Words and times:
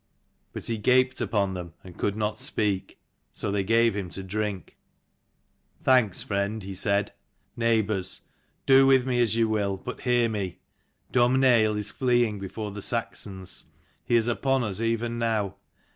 But 0.51 0.65
he 0.65 0.79
gaped 0.79 1.21
upon 1.21 1.53
them 1.53 1.75
and 1.83 1.95
could 1.95 2.15
not 2.15 2.39
speak. 2.39 2.97
So 3.31 3.51
they 3.51 3.63
gave 3.63 3.95
him 3.95 4.09
to 4.09 4.23
drink. 4.23 4.75
"Thanks, 5.83 6.23
friend," 6.23 6.63
he 6.63 6.73
said. 6.73 7.13
"Neighbours, 7.55 8.21
do 8.65 8.87
with 8.87 9.05
me 9.05 9.21
as 9.21 9.35
you 9.35 9.47
will, 9.47 9.77
but 9.77 10.01
hear 10.01 10.27
me. 10.27 10.57
Domh 11.13 11.35
naill 11.37 11.77
is 11.77 11.91
fleeing 11.91 12.39
before 12.39 12.71
the 12.71 12.81
Saxons. 12.81 13.65
He 14.03 14.15
is 14.15 14.27
upon 14.27 14.63
us 14.63 14.81
even 14.81 15.19
now. 15.19 15.57